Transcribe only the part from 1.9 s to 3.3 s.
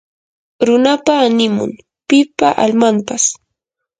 pipa almanpas